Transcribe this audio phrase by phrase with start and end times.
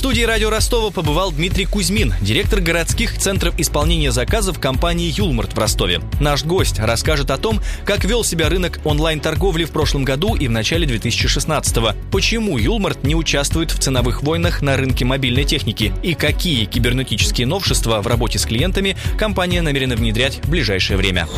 [0.00, 6.00] студии радио Ростова побывал Дмитрий Кузьмин, директор городских центров исполнения заказов компании «Юлмарт» в Ростове.
[6.20, 10.52] Наш гость расскажет о том, как вел себя рынок онлайн-торговли в прошлом году и в
[10.52, 16.64] начале 2016-го, почему «Юлмарт» не участвует в ценовых войнах на рынке мобильной техники и какие
[16.64, 21.28] кибернетические новшества в работе с клиентами компания намерена внедрять в ближайшее время.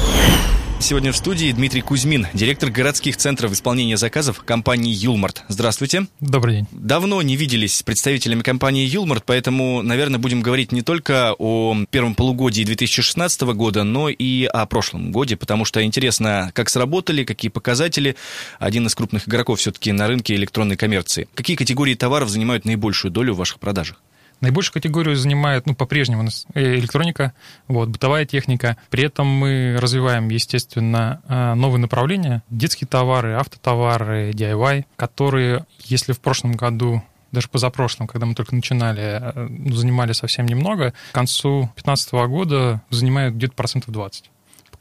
[0.82, 5.44] Сегодня в студии Дмитрий Кузьмин, директор городских центров исполнения заказов компании «Юлмарт».
[5.46, 6.08] Здравствуйте.
[6.18, 6.66] Добрый день.
[6.72, 12.16] Давно не виделись с представителями компании «Юлмарт», поэтому, наверное, будем говорить не только о первом
[12.16, 18.16] полугодии 2016 года, но и о прошлом годе, потому что интересно, как сработали, какие показатели.
[18.58, 21.28] Один из крупных игроков все-таки на рынке электронной коммерции.
[21.34, 24.00] Какие категории товаров занимают наибольшую долю в ваших продажах?
[24.42, 27.32] Наибольшую категорию занимает, ну, по-прежнему э, электроника,
[27.68, 28.76] вот, бытовая техника.
[28.90, 36.20] При этом мы развиваем, естественно, э, новые направления, детские товары, автотовары, DIY, которые, если в
[36.20, 42.12] прошлом году даже позапрошлом, когда мы только начинали, э, занимали совсем немного, к концу 2015
[42.26, 44.31] года занимают где-то процентов 20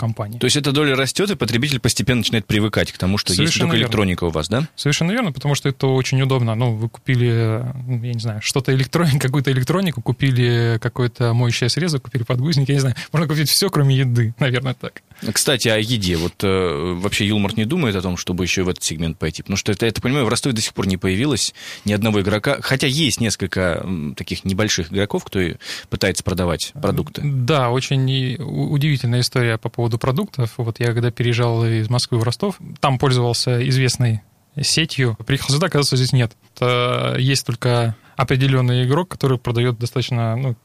[0.02, 0.40] компании.
[0.40, 3.60] То есть эта доля растет, и потребитель постепенно начинает привыкать к тому, что Совершенно есть
[3.60, 3.84] только верно.
[3.84, 4.68] электроника у вас, да?
[4.76, 6.56] Совершенно верно, потому что это очень удобно.
[6.56, 7.64] Ну, вы купили,
[8.04, 12.82] я не знаю, что-то электроник, какую-то электронику, купили какое-то моющее средство, купили подгузник, я не
[12.82, 15.04] знаю, можно купить все, кроме еды, наверное, так.
[15.34, 16.18] Кстати, о еде.
[16.18, 19.44] Вот э, вообще Юлмарт не думает о том, чтобы еще в этот сегмент пойти?
[19.44, 21.54] Потому что, это, я это понимаю, в Ростове до сих пор не появилось
[21.86, 22.58] ни одного игрока.
[22.62, 23.86] Хотя есть несколько
[24.18, 25.40] таких небольших игроков, кто
[25.90, 27.22] пытается продавать продукты.
[27.24, 30.54] Да, очень удивительная история по поводу продуктов.
[30.58, 34.22] Вот я когда переезжал из Москвы в Ростов, там пользовался известной
[34.62, 35.18] сетью.
[35.26, 36.34] Приехал сюда, оказывается, здесь нет.
[36.56, 40.56] Это есть только определенный игрок, который продает достаточно ну,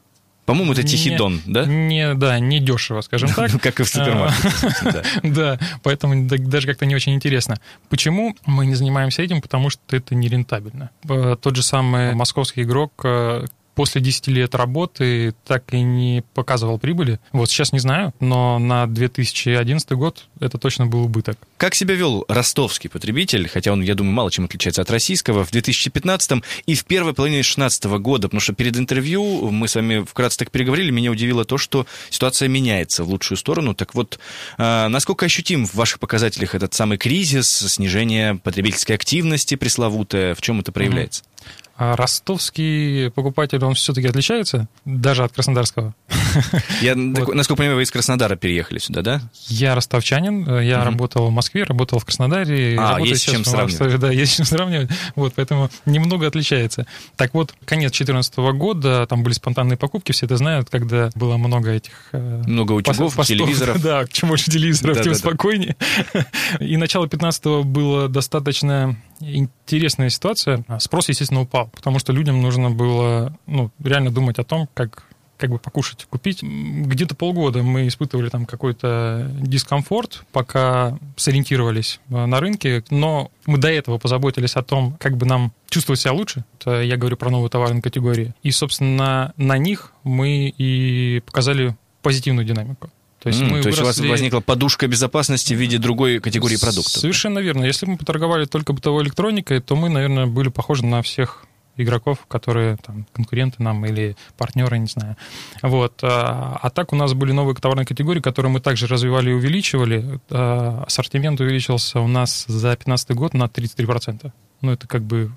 [0.47, 1.65] по-моему, это Тихий не, Дон, да?
[1.65, 3.51] Не, да, не дешево, скажем так.
[3.61, 5.03] Как и в супермаркете.
[5.23, 7.59] Да, поэтому даже как-то не очень интересно.
[7.89, 9.41] Почему мы не занимаемся этим?
[9.41, 10.91] Потому что это нерентабельно.
[11.09, 13.45] Э, тот же самый московский игрок, э,
[13.77, 17.19] после 10 лет работы так и не показывал прибыли.
[17.31, 21.37] Вот сейчас не знаю, но на 2011 год это точно был убыток.
[21.57, 25.51] Как себя вел ростовский потребитель, хотя он, я думаю, мало чем отличается от российского, в
[25.51, 28.29] 2015 и в первой половине 2016 года?
[28.29, 32.47] Потому что перед интервью мы с вами вкратце так переговорили, меня удивило то, что ситуация
[32.47, 33.75] меняется в лучшую сторону.
[33.75, 34.17] Так вот,
[34.57, 40.61] а, насколько ощутим в ваших показателях этот самый кризис, снижение потребительской активности пресловутое, в чем
[40.61, 41.21] это проявляется?
[41.21, 41.66] Mm-hmm.
[41.79, 45.93] А ростовский покупатель, он все-таки отличается, даже от краснодарского.
[46.81, 47.35] Я, вот.
[47.35, 49.21] насколько понимаю, вы из Краснодара переехали сюда, да?
[49.47, 50.85] Я ростовчанин, э, я угу.
[50.85, 52.77] работал в Москве, работал в Краснодаре.
[52.79, 53.99] А, есть с чем сравнивать.
[53.99, 54.89] Да, есть чем сравнивать.
[55.15, 56.87] Вот, поэтому немного отличается.
[57.15, 61.71] Так вот, конец 2014 года, там были спонтанные покупки, все это знают, когда было много
[61.71, 61.93] этих...
[62.11, 63.81] Э, много утюгов, постов, телевизоров.
[63.87, 65.75] Да, чем больше телевизоров, тем спокойнее.
[66.59, 70.63] И начало 15 было достаточно интересная ситуация.
[70.79, 75.03] Спрос, естественно, упал, потому что людям нужно было ну, реально думать о том, как
[75.37, 76.41] как бы покушать, купить.
[76.41, 83.69] Где-то полгода мы испытывали там какой-то дискомфорт, пока сориентировались э, на рынке, но мы до
[83.69, 86.43] этого позаботились о том, как бы нам чувствовать себя лучше.
[86.59, 88.33] Это я говорю про новые товарные категории.
[88.43, 92.89] И, собственно, на них мы и показали позитивную динамику.
[93.21, 96.57] То есть, mm, мы то есть у вас возникла подушка безопасности в виде другой категории
[96.57, 97.01] продуктов.
[97.01, 97.65] Совершенно верно.
[97.65, 101.45] Если бы мы поторговали только бытовой электроникой, то мы, наверное, были похожи на всех
[101.77, 105.15] игроков, которые там, конкуренты нам или партнеры, не знаю.
[105.61, 105.99] Вот.
[106.03, 110.19] А, а так у нас были новые товарные категории, которые мы также развивали и увеличивали.
[110.29, 114.31] А, ассортимент увеличился у нас за 2015 год на 33%.
[114.61, 115.31] Ну, это как бы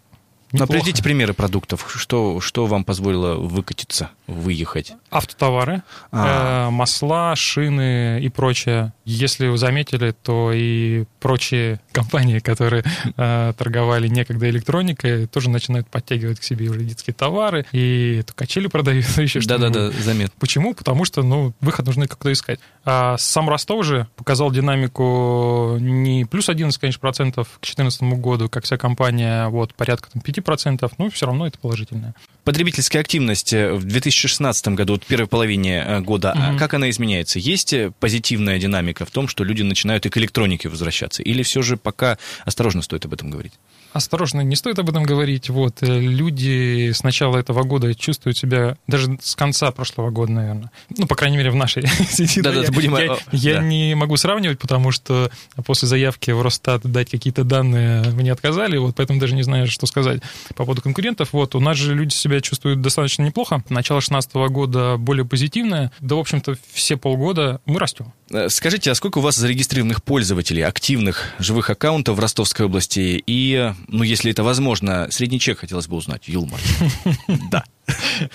[0.52, 0.72] Неплохо.
[0.72, 1.86] Но приведите примеры продуктов.
[1.94, 4.94] Что, что вам позволило выкатиться, выехать?
[5.10, 6.68] Автотовары, а.
[6.68, 8.92] э, масла, шины и прочее.
[9.04, 12.82] Если вы заметили, то и прочие компании, которые
[13.16, 17.64] э, торговали некогда электроникой, тоже начинают подтягивать к себе уже детские товары.
[17.70, 19.58] И то качели продают, еще что-то.
[19.58, 20.34] Да-да-да, заметно.
[20.40, 20.74] Почему?
[20.74, 22.58] Потому что, ну, выход нужно как-то искать.
[22.84, 28.64] А сам Ростов же показал динамику не плюс 11, конечно, процентов к 2014 году, как
[28.64, 32.14] вся компания, вот, порядка там 5 10%, но все равно это положительное.
[32.44, 36.58] Потребительская активность э, в 2016 году, вот первой половине э, года, угу.
[36.58, 37.38] как она изменяется?
[37.38, 41.22] Есть э, позитивная динамика в том, что люди начинают и к электронике возвращаться?
[41.22, 43.52] Или все же пока осторожно стоит об этом говорить?
[43.92, 45.50] Осторожно, не стоит об этом говорить.
[45.50, 51.06] Вот, люди с начала этого года чувствуют себя, даже с конца прошлого года, наверное, ну,
[51.06, 52.40] по крайней мере, в нашей сети.
[52.40, 52.96] Да, да, я, будем...
[52.96, 55.30] Я, я не могу сравнивать, потому что
[55.64, 59.86] после заявки в Росстат дать какие-то данные, мне отказали, вот поэтому даже не знаю, что
[59.86, 60.22] сказать
[60.54, 61.32] по поводу конкурентов.
[61.32, 63.62] Вот, у нас же люди себя чувствуют достаточно неплохо.
[63.68, 65.92] Начало 2016 года более позитивное.
[66.00, 68.12] Да, в общем-то, все полгода мы растем.
[68.30, 73.22] Э, скажите, а сколько у вас зарегистрированных пользователей, активных живых аккаунтов в Ростовской области?
[73.26, 76.28] И, ну, если это возможно, средний чек хотелось бы узнать.
[76.28, 76.60] Юлмар.
[77.50, 77.64] Да.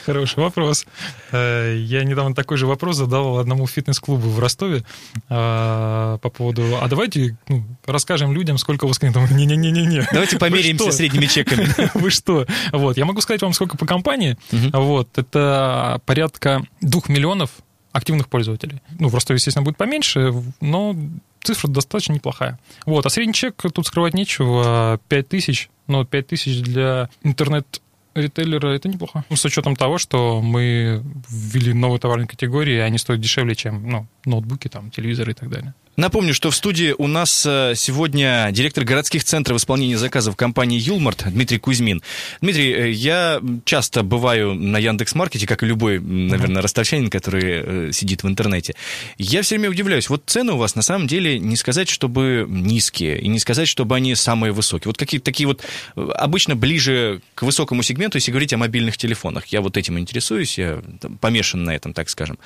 [0.06, 0.86] Хороший вопрос.
[1.32, 4.84] Э, я недавно такой же вопрос задал одному фитнес-клубу в Ростове
[5.30, 9.32] э, по поводу, а давайте ну, расскажем людям, сколько у вас клиентов.
[9.32, 10.08] Не-не-не-не.
[10.12, 11.68] Давайте померяемся средними чеками.
[11.94, 12.46] Вы что?
[12.74, 14.38] Вот, я могу сказать вам, сколько по компании.
[14.52, 17.52] Вот, это порядка двух миллионов
[17.96, 18.82] активных пользователей.
[19.00, 20.96] Ну, в Ростове, естественно, будет поменьше, но
[21.46, 22.60] цифра достаточно неплохая.
[22.86, 27.82] Вот, а средний чек, тут скрывать нечего, 5 тысяч, но 5 тысяч для интернет
[28.16, 29.26] ритейлера это неплохо.
[29.30, 34.08] Ну, с учетом того, что мы ввели новые товарные категории, они стоят дешевле, чем ну,
[34.26, 35.74] ноутбуки, там, телевизоры и так далее.
[35.98, 41.24] Напомню, что в студии у нас э, сегодня директор городских центров исполнения заказов компании «Юлмарт»
[41.32, 42.02] Дмитрий Кузьмин.
[42.42, 48.24] Дмитрий, э, я часто бываю на Яндекс.Маркете, как и любой, наверное, ростовчанин, который э, сидит
[48.24, 48.76] в интернете.
[49.18, 50.10] Я все время удивляюсь.
[50.10, 53.96] Вот цены у вас на самом деле не сказать, чтобы низкие, и не сказать, чтобы
[53.96, 54.90] они самые высокие.
[54.90, 55.64] Вот какие-то такие вот
[55.96, 59.46] обычно ближе к высокому сегменту, если говорить о мобильных телефонах.
[59.48, 60.82] Я вот этим интересуюсь, я
[61.22, 62.38] помешан на этом, так скажем.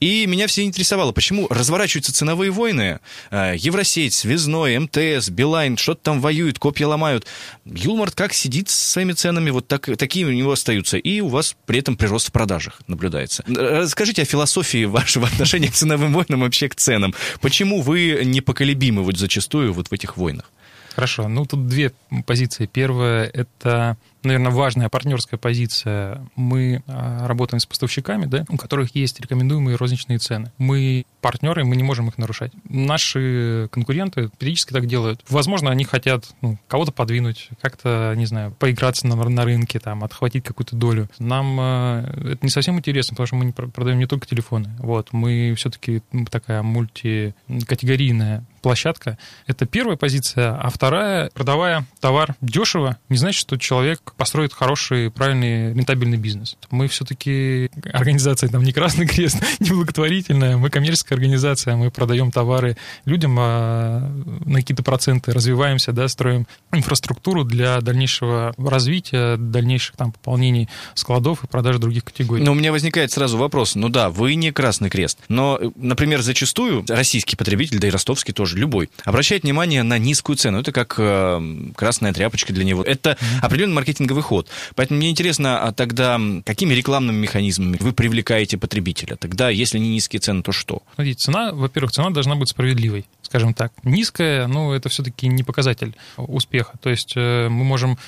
[0.00, 2.95] И меня все интересовало, почему разворачиваются ценовые войны,
[3.30, 7.26] Э, Евросеть, Связной, МТС, Билайн, что-то там воюют, копья ломают.
[7.64, 10.96] Юлмарт как сидит со своими ценами, вот так, такие у него остаются.
[10.96, 13.44] И у вас при этом прирост в продажах наблюдается.
[13.46, 17.14] Расскажите о философии вашего отношения к ценовым войнам, вообще к ценам.
[17.40, 20.50] Почему вы непоколебимы вот зачастую вот в этих войнах?
[20.96, 21.28] Хорошо.
[21.28, 21.92] Ну, тут две
[22.24, 22.64] позиции.
[22.64, 26.26] Первая— это наверное, важная партнерская позиция.
[26.36, 30.52] Мы а, работаем с поставщиками, да, у которых есть рекомендуемые розничные цены.
[30.58, 32.52] Мы партнеры, мы не можем их нарушать.
[32.68, 35.20] Наши конкуренты периодически так делают.
[35.28, 40.44] Возможно, они хотят ну, кого-то подвинуть, как-то, не знаю, поиграться на, на рынке, там, отхватить
[40.44, 41.08] какую-то долю.
[41.18, 44.70] Нам э, это не совсем интересно, потому что мы не продаем не только телефоны.
[44.78, 49.16] Вот, мы все-таки такая мультикатегорийная площадка.
[49.46, 50.58] Это первая позиция.
[50.60, 56.56] А вторая, продавая товар дешево, не значит, что человек построит хороший, правильный, рентабельный бизнес.
[56.72, 62.76] Мы все-таки организация там не Красный Крест, не благотворительная, мы коммерческая организация, мы продаем товары
[63.04, 64.00] людям а
[64.44, 71.46] на какие-то проценты, развиваемся, да, строим инфраструктуру для дальнейшего развития, дальнейших там пополнений складов и
[71.46, 72.42] продажи других категорий.
[72.42, 76.84] Но у меня возникает сразу вопрос, ну да, вы не Красный Крест, но, например, зачастую
[76.88, 80.60] российский потребитель, да и ростовский тоже, любой, обращает внимание на низкую цену.
[80.60, 82.82] Это как э, красная тряпочка для него.
[82.82, 83.40] Это mm-hmm.
[83.42, 84.48] определенный маркетинг маркетинговый ход.
[84.74, 89.16] Поэтому мне интересно, а тогда какими рекламными механизмами вы привлекаете потребителя?
[89.16, 90.82] Тогда, если не низкие цены, то что?
[90.94, 93.72] Смотрите, цена, во-первых, цена должна быть справедливой, скажем так.
[93.84, 96.74] Низкая, ну, это все-таки не показатель успеха.
[96.80, 97.98] То есть э, мы можем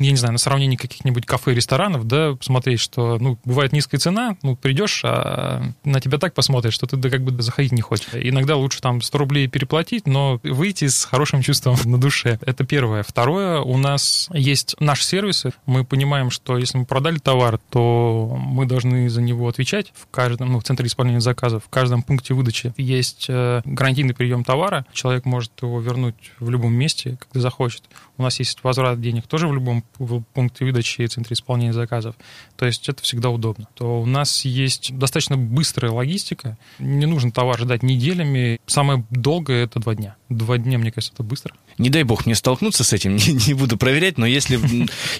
[0.00, 4.00] я не знаю, на сравнении каких-нибудь кафе и ресторанов, да, посмотреть, что, ну, бывает низкая
[4.00, 7.82] цена, ну, придешь, а на тебя так посмотрят, что ты да как бы заходить не
[7.82, 8.08] хочешь.
[8.14, 12.38] Иногда лучше там 100 рублей переплатить, но выйти с хорошим чувством на душе.
[12.42, 13.02] Это первое.
[13.02, 15.52] Второе, у нас есть наши сервисы.
[15.66, 20.52] Мы понимаем, что если мы продали товар, то мы должны за него отвечать в каждом,
[20.52, 24.86] ну, в центре исполнения заказов, в каждом пункте выдачи есть э, гарантийный прием товара.
[24.92, 27.84] Человек может его вернуть в любом месте, когда захочет.
[28.16, 32.16] У нас есть возврат денег тоже в любом в пункте выдачи и центре исполнения заказов.
[32.56, 33.68] То есть это всегда удобно.
[33.74, 36.56] То у нас есть достаточно быстрая логистика.
[36.78, 38.60] Не нужно товар ждать неделями.
[38.66, 40.16] Самое долгое— это два дня.
[40.28, 41.54] Два дня, мне кажется, это быстро.
[41.78, 44.58] Не дай бог мне столкнуться с этим, не, не буду проверять, но если,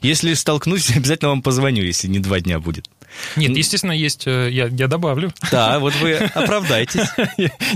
[0.02, 2.88] если столкнусь, обязательно вам позвоню, если не два дня будет.
[3.36, 5.32] Нет, естественно, есть, э, я, я добавлю.
[5.50, 7.08] Да, вот вы оправдаетесь.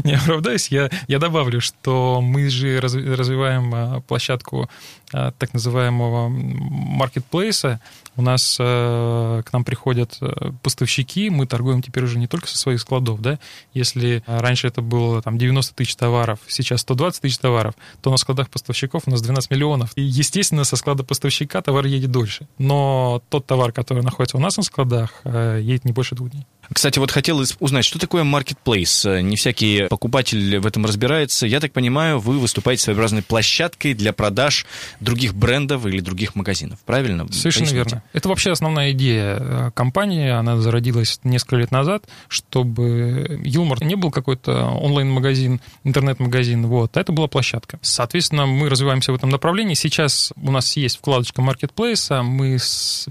[0.05, 4.69] Не оправдаюсь, я, я добавлю, что мы же развиваем э, площадку
[5.13, 7.81] э, так называемого маркетплейса,
[8.17, 12.59] у нас э, к нам приходят э, поставщики, мы торгуем теперь уже не только со
[12.59, 13.39] своих складов, да,
[13.73, 18.51] если раньше это было там 90 тысяч товаров, сейчас 120 тысяч товаров, то на складах
[18.51, 19.93] поставщиков у нас 12 миллионов.
[19.97, 22.47] И, естественно, со склада поставщика товар едет дольше.
[22.59, 26.47] Но тот товар, который находится у нас на складах, э, едет не больше двух дней.
[26.73, 29.21] Кстати, вот хотел узнать, что такое marketplace?
[29.21, 31.47] Не всякий покупатель в этом разбирается.
[31.47, 34.67] Я так понимаю, вы выступаете своеобразной площадкой для продаж
[35.01, 37.31] других брендов или других магазинов, правильно?
[37.33, 37.75] Совершенно Поясните.
[37.75, 38.03] верно.
[38.13, 40.29] Это вообще основная идея э, компании.
[40.29, 46.67] Она зародилась несколько лет назад, чтобы Юмор не был какой-то онлайн-магазин, интернет-магазин.
[46.67, 46.97] Вот.
[46.97, 47.79] А это была площадка.
[47.83, 49.75] Соответственно, мы развиваемся в этом направлении.
[49.75, 52.59] Сейчас у нас есть вкладочка marketplace, мы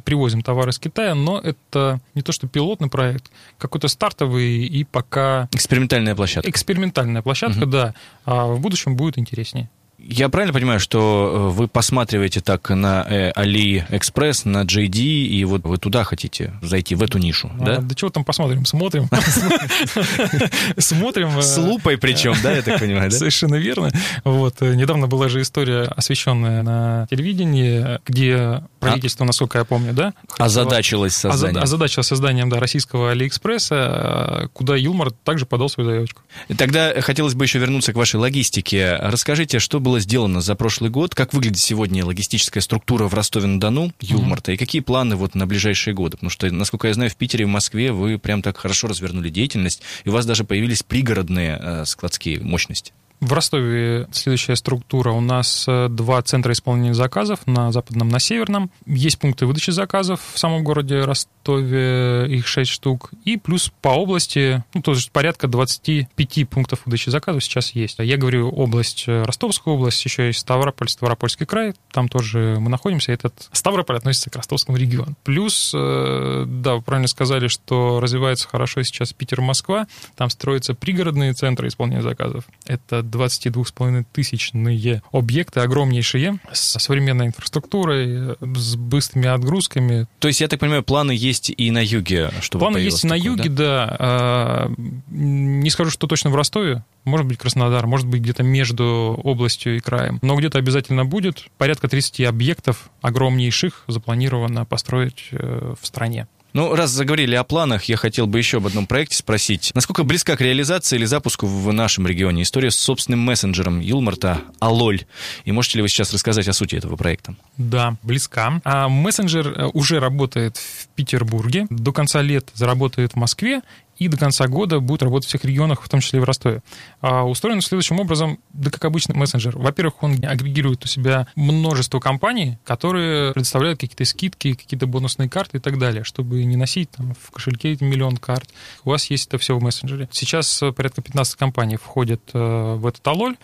[0.04, 5.50] привозим товары из Китая, но это не то, что пилотный проект, какой-то стартовый и пока...
[5.52, 6.50] Экспериментальная площадка.
[6.50, 7.72] Экспериментальная площадка, угу.
[7.72, 7.94] да.
[8.26, 9.70] А в будущем будет интереснее.
[10.06, 15.64] Я правильно понимаю, что э, вы посматриваете так на э, AliExpress, на JD, и вот
[15.64, 17.78] вы туда хотите зайти, в эту нишу, а, да?
[17.78, 18.66] Да чего там посмотрим?
[18.66, 19.08] Смотрим.
[20.78, 21.38] Смотрим.
[21.38, 23.18] Э, С лупой причем, да, я так понимаю, да?
[23.18, 23.92] Совершенно верно.
[24.26, 24.60] Вот.
[24.60, 30.14] Недавно была же история, освещенная на телевидении, где правительство, насколько я помню, да?
[30.38, 31.64] Озадачилось созданием.
[31.64, 36.22] Озадачилось созданием, да, российского Алиэкспресса, куда Юлмар также подал свою заявочку.
[36.58, 38.98] Тогда хотелось бы еще вернуться к вашей логистике.
[38.98, 44.52] Расскажите, что было сделано за прошлый год, как выглядит сегодня логистическая структура в Ростове-на-Дону, Юлмарта,
[44.52, 44.56] mm-hmm.
[44.56, 46.18] и какие планы вот на ближайшие годы?
[46.18, 49.30] Потому что, насколько я знаю, в Питере и в Москве вы прям так хорошо развернули
[49.30, 52.94] деятельность, и у вас даже появились пригородные э, складские мощности.
[53.24, 55.12] В Ростове следующая структура.
[55.12, 58.70] У нас э, два центра исполнения заказов на западном, на северном.
[58.86, 63.12] Есть пункты выдачи заказов в самом городе Ростове, их 6 штук.
[63.24, 68.00] И плюс по области, ну, тоже порядка 25 пунктов выдачи заказов сейчас есть.
[68.00, 71.76] Я говорю область, э, Ростовская область, еще есть Ставрополь, Ставропольский край.
[71.94, 73.14] Там тоже мы находимся.
[73.14, 75.16] Этот Ставрополь относится к Ростовскому региону.
[75.24, 79.88] Плюс, э, да, вы правильно сказали, что развивается хорошо сейчас Питер, Москва.
[80.18, 82.44] Там строятся пригородные центры исполнения заказов.
[82.66, 90.08] Это 22,5 тысячные объекты, огромнейшие, со современной инфраструктурой, с быстрыми отгрузками.
[90.20, 93.16] То есть, я так понимаю, планы есть и на юге, чтобы Планы есть и на
[93.16, 93.88] юге, да.
[93.88, 93.98] да.
[94.00, 94.72] А,
[95.10, 99.80] не скажу, что точно в Ростове, может быть Краснодар, может быть где-то между областью и
[99.80, 101.46] краем, но где-то обязательно будет.
[101.58, 106.28] Порядка 30 объектов огромнейших запланировано построить э, в стране.
[106.54, 109.72] Ну, раз заговорили о планах, я хотел бы еще об одном проекте спросить.
[109.74, 115.02] Насколько близка к реализации или запуску в нашем регионе история с собственным мессенджером Юлмарта Алоль?
[115.46, 117.36] И можете ли вы сейчас рассказать о сути этого проекта?
[117.58, 118.62] Да, близка.
[118.64, 123.62] А мессенджер э, уже работает в Петербурге, до конца лет заработает в Москве
[123.98, 126.62] и до конца года будет работать в всех регионах, в том числе и в Ростове.
[127.02, 129.58] А устроен следующим образом, да как обычный мессенджер.
[129.58, 135.60] Во-первых, он агрегирует у себя множество компаний, которые предоставляют какие-то скидки, какие-то бонусные карты и
[135.60, 138.50] так далее, чтобы не носить там, в кошельке миллион карт.
[138.84, 140.10] У вас есть это все в мессенджере.
[140.12, 143.36] Сейчас порядка 15 компаний входят э, в этот алоль.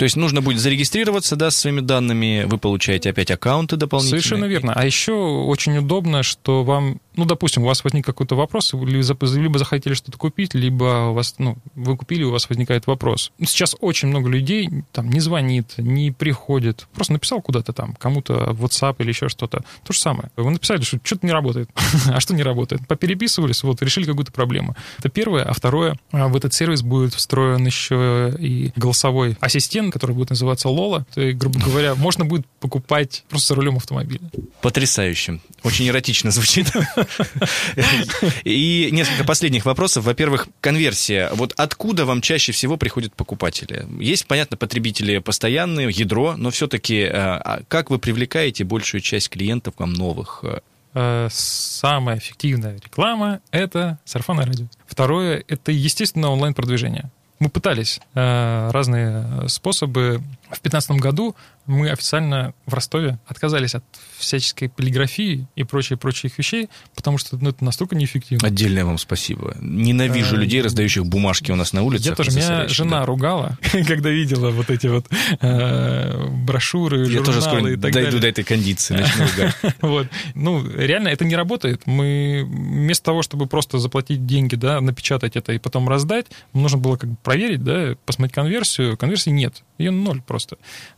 [0.00, 4.22] То есть нужно будет зарегистрироваться, да, с своими данными, вы получаете опять аккаунты дополнительные.
[4.22, 4.72] Совершенно верно.
[4.74, 9.94] А еще очень удобно, что вам ну, допустим, у вас возник какой-то вопрос, либо захотели
[9.94, 13.32] что-то купить, либо у вас, ну, вы купили, у вас возникает вопрос.
[13.40, 18.64] Сейчас очень много людей там не звонит, не приходит, просто написал куда-то там, кому-то в
[18.64, 19.62] WhatsApp или еще что-то.
[19.84, 20.30] То же самое.
[20.36, 21.68] Вы написали, что что-то не работает.
[22.08, 22.86] а что не работает?
[22.86, 24.76] Попереписывались, вот, решили какую-то проблему.
[24.98, 25.44] Это первое.
[25.44, 30.68] А второе, а, в этот сервис будет встроен еще и голосовой ассистент, который будет называться
[30.68, 31.06] Лола.
[31.14, 34.20] То, грубо говоря, можно будет покупать просто за рулем автомобиля.
[34.62, 35.40] Потрясающе.
[35.62, 36.72] Очень эротично звучит.
[38.44, 40.04] И несколько последних вопросов.
[40.04, 41.30] Во-первых, конверсия.
[41.32, 43.86] Вот откуда вам чаще всего приходят покупатели?
[44.00, 49.74] Есть, понятно, потребители постоянные, ядро, но все-таки э, а как вы привлекаете большую часть клиентов
[49.78, 50.44] вам новых?
[50.94, 54.66] Э, самая эффективная реклама— это сарафанное радио.
[54.86, 57.10] Второе— это, естественно, онлайн-продвижение.
[57.38, 60.20] Мы пытались э, разные способы.
[60.50, 63.84] В 2015 году мы официально в Ростове отказались от
[64.18, 68.46] всяческой полиграфии и прочие-прочих вещей, потому что ну, это настолько неэффективно.
[68.46, 69.54] Отдельное вам спасибо.
[69.60, 72.08] Ненавижу а, людей, раздающих бумажки у нас на улице.
[72.08, 73.06] Я тоже, меня жена да.
[73.06, 75.06] ругала, когда видела вот эти вот
[75.40, 78.20] э, брошюры, Я тоже скоро и так дойду далее.
[78.20, 79.54] до этой кондиции, начну ругать.
[79.80, 80.08] вот.
[80.34, 81.82] Ну, реально, это не работает.
[81.86, 86.96] Мы вместо того, чтобы просто заплатить деньги, да, напечатать это и потом раздать, нужно было
[86.96, 88.96] как бы проверить, да, посмотреть конверсию.
[88.96, 89.62] Конверсии нет.
[89.78, 90.39] Ее ноль просто.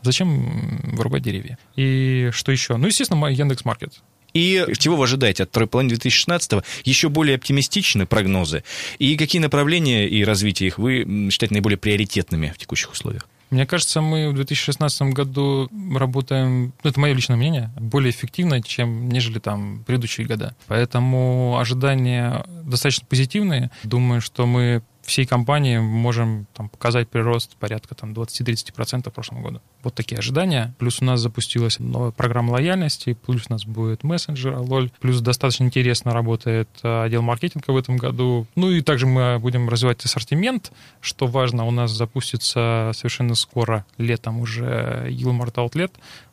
[0.02, 1.58] Зачем вырубать деревья?
[1.76, 2.76] И что еще?
[2.76, 4.02] Ну, естественно, Яндекс Маркет.
[4.34, 6.62] И чего вы ожидаете от второй половины 2016-го?
[6.84, 8.64] Еще более оптимистичны прогнозы?
[8.98, 13.28] И какие направления и развитие их вы считаете наиболее приоритетными в текущих условиях?
[13.50, 19.10] Мне кажется, мы в 2016 году работаем, ну, это мое личное мнение, более эффективно, чем
[19.10, 20.56] нежели там предыдущие года.
[20.68, 23.70] Поэтому ожидания достаточно позитивные.
[23.82, 29.60] Думаю, что мы всей компании можем там, показать прирост порядка там, 20-30% в прошлом году.
[29.82, 30.74] Вот такие ожидания.
[30.78, 35.64] Плюс у нас запустилась новая программа лояльности, плюс у нас будет мессенджер Алоль, плюс достаточно
[35.64, 38.46] интересно работает э, отдел маркетинга в этом году.
[38.54, 44.40] Ну и также мы будем развивать ассортимент, что важно, у нас запустится совершенно скоро, летом
[44.40, 45.90] уже Ulmart Outlet,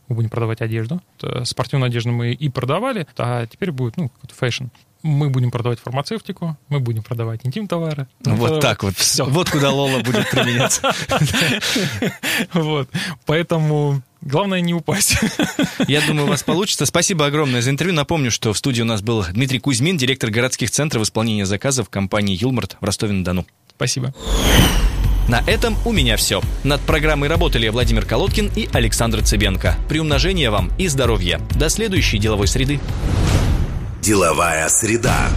[0.08, 1.02] мы будем продавать одежду.
[1.44, 4.65] Спортивную одежду мы и продавали, а теперь будет, ну, какой-то fashion
[5.01, 8.08] мы будем продавать фармацевтику, мы будем продавать интим-товары.
[8.25, 8.62] Ну, вот это...
[8.62, 8.98] так вот.
[8.98, 9.25] Все.
[9.25, 10.94] Вот куда Лола будет применяться.
[12.53, 12.89] Вот.
[13.25, 15.18] Поэтому Главное не упасть.
[15.88, 16.86] Я думаю, у вас получится.
[16.86, 17.96] Спасибо огромное за интервью.
[17.96, 22.38] Напомню, что в студии у нас был Дмитрий Кузьмин, директор городских центров исполнения заказов компании
[22.39, 23.46] «Юлмарт» в Ростове-на-Дону.
[23.70, 24.13] Спасибо.
[25.29, 26.41] На этом у меня все.
[26.63, 29.77] Над программой работали Владимир Колодкин и Александр Цыбенко.
[29.88, 31.39] Приумножения вам и здоровья.
[31.56, 32.82] До следующей деловой среды.
[34.10, 35.30] Деловая среда.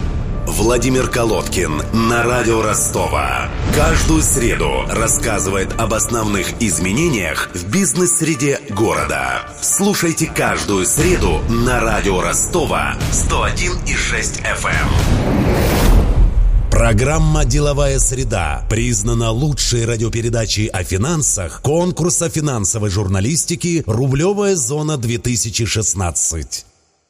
[0.47, 3.47] Владимир Колодкин на радио Ростова.
[3.75, 9.47] Каждую среду рассказывает об основных изменениях в бизнес-среде города.
[9.61, 14.89] Слушайте каждую среду на радио Ростова 101,6 FM.
[16.71, 26.72] Программа «Деловая среда» признана лучшей радиопередачей о финансах конкурса финансовой журналистики «Рублевая зона-2016».